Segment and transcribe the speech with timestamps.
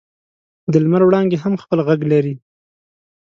[0.71, 2.35] د لمر وړانګې هم خپل ږغ لري.